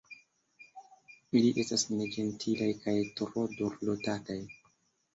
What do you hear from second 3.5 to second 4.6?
dorlotataj.